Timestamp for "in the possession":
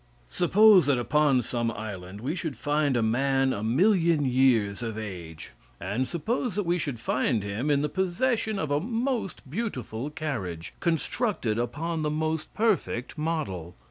7.69-8.57